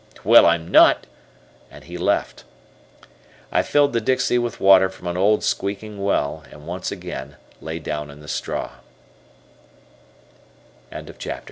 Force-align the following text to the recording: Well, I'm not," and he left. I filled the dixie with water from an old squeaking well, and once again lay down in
Well, 0.23 0.47
I'm 0.47 0.67
not," 0.69 1.05
and 1.69 1.83
he 1.83 1.95
left. 1.95 2.43
I 3.51 3.61
filled 3.61 3.93
the 3.93 4.01
dixie 4.01 4.39
with 4.39 4.59
water 4.59 4.89
from 4.89 5.05
an 5.05 5.15
old 5.15 5.43
squeaking 5.43 6.03
well, 6.03 6.43
and 6.51 6.65
once 6.65 6.91
again 6.91 7.35
lay 7.61 7.77
down 7.77 8.09
in 8.09 8.27